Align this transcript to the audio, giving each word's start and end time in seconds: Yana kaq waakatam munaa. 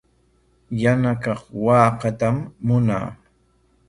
Yana 0.81 1.11
kaq 1.23 1.41
waakatam 1.65 2.37
munaa. 2.65 3.07